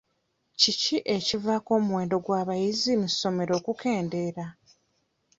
[0.59, 4.45] Kiki ekivaako omuwendo gw'abayizi mu ssomero okukendeera?